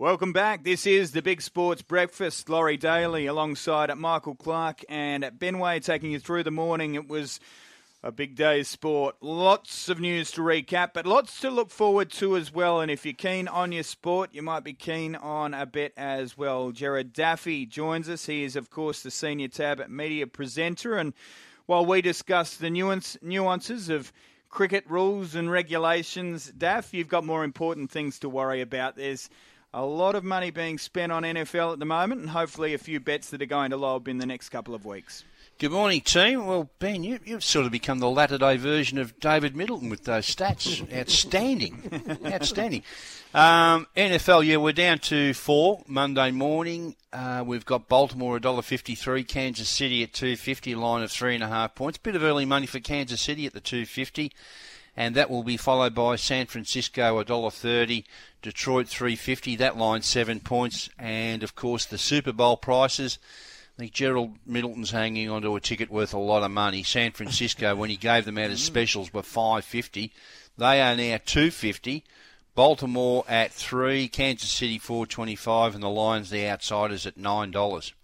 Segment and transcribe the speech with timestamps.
[0.00, 0.62] Welcome back.
[0.62, 2.48] This is the Big Sports Breakfast.
[2.48, 6.94] Laurie Daley alongside Michael Clarke and Benway taking you through the morning.
[6.94, 7.40] It was
[8.04, 9.16] a big day's sport.
[9.20, 12.80] Lots of news to recap, but lots to look forward to as well.
[12.80, 16.38] And if you're keen on your sport, you might be keen on a bet as
[16.38, 16.70] well.
[16.70, 18.26] Gerard Daffy joins us.
[18.26, 20.96] He is, of course, the senior TAB at media presenter.
[20.96, 21.12] And
[21.66, 24.12] while we discuss the nuance, nuances of
[24.48, 28.94] cricket rules and regulations, Daff, you've got more important things to worry about.
[28.94, 29.28] There's
[29.74, 33.00] a lot of money being spent on NFL at the moment, and hopefully a few
[33.00, 35.24] bets that are going to lob in the next couple of weeks.
[35.58, 36.46] Good morning, team.
[36.46, 40.04] Well, Ben, you, have sort of become the latter day version of David Middleton with
[40.04, 40.80] those stats.
[40.96, 42.18] Outstanding.
[42.24, 42.84] Outstanding.
[43.34, 46.94] Um, NFL, yeah, we're down to four Monday morning.
[47.12, 51.48] Uh, we've got Baltimore $1.53, Kansas City at 250, a line of three and a
[51.48, 51.98] half points.
[51.98, 54.32] Bit of early money for Kansas City at the 250
[54.98, 58.02] and that will be followed by San Francisco $1.30,
[58.42, 63.20] Detroit 350, that line seven points, and of course the Super Bowl prices.
[63.76, 66.82] I think Gerald Middleton's hanging onto a ticket worth a lot of money.
[66.82, 70.12] San Francisco, when he gave them out as specials, were 550.
[70.56, 72.02] They are now 250.
[72.56, 77.94] Baltimore at three, Kansas City 425, and the Lions the outsiders at nine dollars.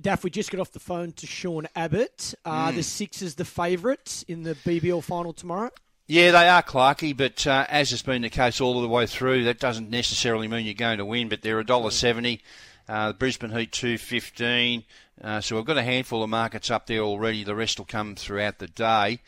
[0.00, 2.34] Daff, we just got off the phone to Sean Abbott.
[2.44, 2.74] Uh, mm.
[2.74, 5.70] The Sixers the favourites in the BBL final tomorrow?
[6.08, 9.44] Yeah, they are Clarky, but uh, as has been the case all the way through,
[9.44, 11.28] that doesn't necessarily mean you're going to win.
[11.28, 12.42] But they're a dollar seventy.
[12.88, 14.84] Uh, Brisbane Heat two fifteen.
[15.22, 17.44] Uh, so we've got a handful of markets up there already.
[17.44, 19.20] The rest will come throughout the day.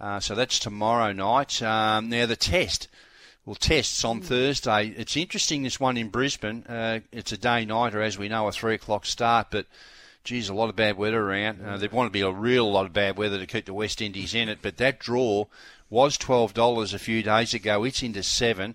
[0.00, 1.60] Uh, so that's tomorrow night.
[1.62, 2.88] Um, now the test.
[3.44, 4.94] Well, tests on Thursday.
[4.96, 6.62] It's interesting this one in Brisbane.
[6.62, 9.66] Uh, it's a day nighter, as we know, a three o'clock start, but
[10.22, 11.60] geez, a lot of bad weather around.
[11.60, 14.00] Uh, there want to be a real lot of bad weather to keep the West
[14.00, 15.46] Indies in it, but that draw
[15.92, 17.84] was $12 a few days ago.
[17.84, 18.74] It's into 7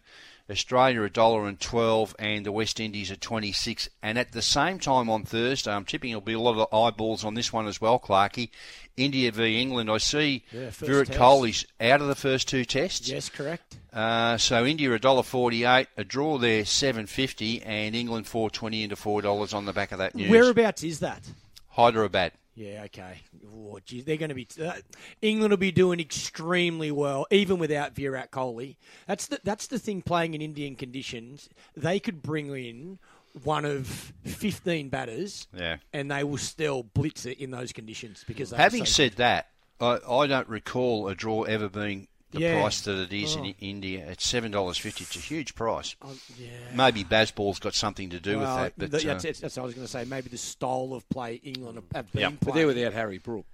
[0.49, 3.89] Australia a dollar and twelve, and the West Indies at twenty six.
[4.01, 7.25] And at the same time on Thursday, I'm tipping there'll be a lot of eyeballs
[7.25, 8.49] on this one as well, Clarkey.
[8.95, 9.91] India v England.
[9.91, 13.09] I see yeah, Virat Kohli's out of the first two tests.
[13.09, 13.77] Yes, correct.
[13.91, 18.49] Uh, so India a dollar forty eight, a draw there seven fifty, and England four
[18.49, 20.31] twenty into four dollars on the back of that news.
[20.31, 21.23] Whereabouts is that?
[21.71, 22.31] Hyderabad.
[22.57, 23.19] Yeah, okay.
[23.55, 24.73] Oh, geez, they're going to be uh,
[25.21, 28.77] England will be doing extremely well, even without Virat Kohli.
[29.05, 30.01] That's the that's the thing.
[30.01, 32.97] Playing in Indian conditions, they could bring in
[33.43, 38.25] one of fifteen batters, yeah, and they will still blitz it in those conditions.
[38.27, 39.17] Because having so said good.
[39.17, 42.59] that, I, I don't recall a draw ever being the yeah.
[42.59, 43.43] price that it is oh.
[43.43, 44.05] in India.
[44.09, 45.03] It's seven dollars fifty.
[45.03, 45.95] It's a huge price.
[46.01, 46.49] Oh, yeah.
[46.73, 48.73] Maybe Bazball's got something to do well, with that.
[48.77, 50.05] But the, that's, uh, that's, what I was going to say.
[50.05, 52.21] Maybe the style of play England have been.
[52.21, 52.33] Yep.
[52.43, 53.45] But they're without Harry Brook.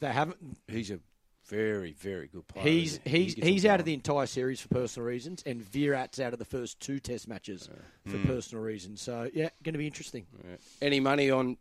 [0.00, 0.38] They haven't.
[0.66, 0.98] He's a
[1.46, 2.64] very, very good player.
[2.64, 6.32] He's he's he he's out of the entire series for personal reasons, and Virat's out
[6.32, 8.26] of the first two Test matches uh, for mm.
[8.26, 9.02] personal reasons.
[9.02, 10.26] So yeah, going to be interesting.
[10.42, 10.56] Yeah.
[10.80, 11.58] Any money on?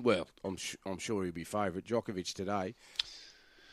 [0.00, 1.84] Well, I'm sh- I'm sure he'll be favourite.
[1.84, 2.74] Djokovic today.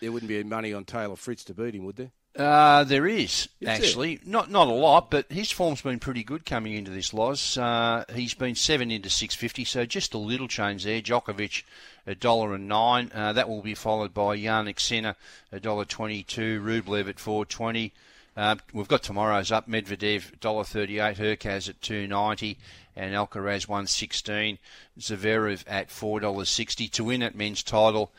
[0.01, 2.11] There wouldn't be money on Taylor Fritz to beat him, would there?
[2.35, 6.73] Uh, there is actually not not a lot, but his form's been pretty good coming
[6.73, 7.57] into this loss.
[7.57, 11.01] Uh, he's been seven into six fifty, so just a little change there.
[11.01, 11.63] Djokovic
[12.05, 13.11] a dollar and nine.
[13.13, 15.15] Uh, that will be followed by Jannik Sinner
[15.51, 16.61] a dollar twenty two.
[16.61, 17.93] Rublev at four twenty.
[18.37, 19.67] Uh, we've got tomorrow's up.
[19.67, 21.17] Medvedev dollar thirty eight.
[21.17, 22.57] Hurkacz at two ninety,
[22.95, 24.59] and Alcaraz one sixteen.
[24.99, 28.11] Zverev at four dollars sixty to win that men's title.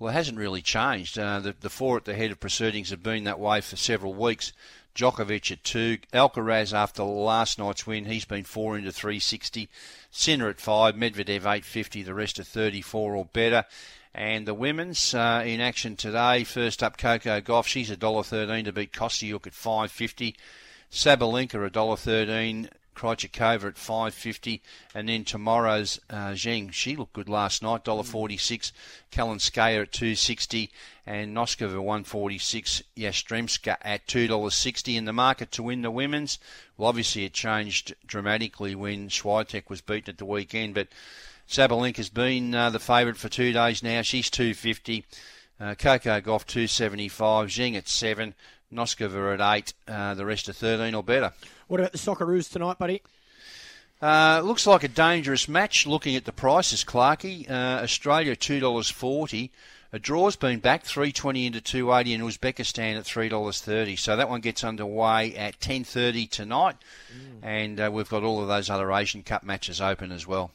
[0.00, 1.18] Well, it hasn't really changed.
[1.18, 4.14] Uh, the, the four at the head of proceedings have been that way for several
[4.14, 4.50] weeks.
[4.94, 5.98] Djokovic at two.
[6.14, 9.68] Alcaraz after last night's win, he's been four into 360.
[10.10, 10.94] Sinner at five.
[10.94, 12.02] Medvedev 850.
[12.02, 13.66] The rest are 34 or better.
[14.14, 16.44] And the women's uh, in action today.
[16.44, 17.66] First up, Coco Gauff.
[17.66, 20.34] She's $1.13 to beat Kostiuk at 550.
[20.90, 24.60] Sabalenka $1.13 Krejcikova at 550,
[24.94, 26.70] and then tomorrow's uh, Zheng.
[26.70, 28.74] She looked good last night, dollar forty-six.
[29.10, 30.70] Kalinskaya at 260,
[31.06, 32.82] and Noskova 146.
[32.98, 34.98] Yastremska at two dollars sixty.
[34.98, 36.38] In the market to win the women's,
[36.76, 40.88] well, obviously it changed dramatically when Swiatek was beaten at the weekend, but
[41.48, 44.02] Sabalenka has been uh, the favourite for two days now.
[44.02, 45.06] She's 250.
[45.58, 47.48] Uh, Coco Gauff 275.
[47.48, 48.34] Zheng at seven.
[48.72, 49.74] Noskova at eight.
[49.86, 51.32] Uh, the rest are 13 or better.
[51.68, 53.02] What about the Socceroos tonight, buddy?
[54.02, 57.50] Uh, looks like a dangerous match looking at the prices, Clarkey.
[57.50, 59.50] Uh, Australia $2.40.
[59.92, 63.98] A draw's been back 320 into 280 and Uzbekistan at $3.30.
[63.98, 66.76] So that one gets underway at 10.30 tonight.
[67.12, 67.38] Mm.
[67.42, 70.52] And uh, we've got all of those other Asian Cup matches open as well.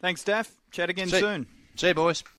[0.00, 0.52] Thanks, Daff.
[0.70, 1.46] Chat again See, soon.
[1.74, 2.22] See you, boys.